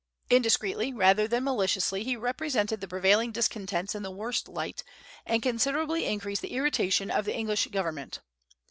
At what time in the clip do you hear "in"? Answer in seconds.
3.93-4.01